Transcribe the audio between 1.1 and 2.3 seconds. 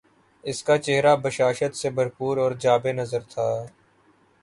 بشاشت سے بھر